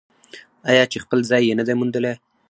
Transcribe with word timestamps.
آیا 0.69 0.83
چې 0.91 0.97
خپل 1.03 1.19
ځای 1.29 1.41
یې 1.47 1.53
نه 1.59 1.63
دی 1.67 1.73
موندلی؟ 1.79 2.13